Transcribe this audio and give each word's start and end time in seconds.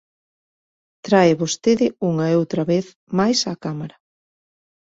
Trae 1.05 1.31
vostede 1.41 1.87
unha 2.09 2.25
e 2.33 2.37
outra 2.41 2.63
vez 2.71 2.85
máis 3.17 3.39
á 3.51 3.53
Cámara. 3.63 3.95